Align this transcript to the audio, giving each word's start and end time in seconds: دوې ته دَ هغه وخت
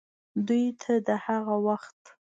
دوې 0.47 0.63
ته 0.81 0.93
دَ 1.05 1.07
هغه 1.25 1.55
وخت 1.67 1.99